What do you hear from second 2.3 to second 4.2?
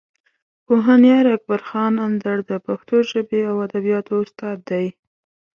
د پښتو ژبې او ادبیاتو